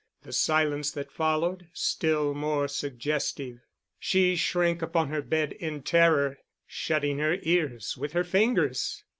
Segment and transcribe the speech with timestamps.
[0.23, 3.59] The silence that followed, still more suggestive.
[3.99, 9.03] She shrank upon her bed in terror, shutting her ears with her fingers.